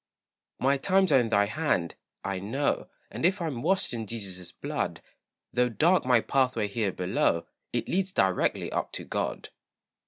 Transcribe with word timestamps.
My 0.57 0.77
times 0.77 1.11
are 1.11 1.19
in 1.19 1.29
thy 1.29 1.45
hand, 1.45 1.93
I 2.23 2.39
know; 2.39 2.87
And 3.11 3.23
if 3.23 3.39
I'm 3.39 3.61
washed 3.61 3.93
in 3.93 4.07
Jesus' 4.07 4.51
blood, 4.51 4.99
Though 5.53 5.69
dark 5.69 6.05
my 6.07 6.21
pathway 6.21 6.69
here 6.69 6.91
below, 6.91 7.45
It 7.71 7.87
leads 7.87 8.11
directly 8.11 8.71
up 8.71 8.91
to 8.93 9.03
God. 9.05 9.49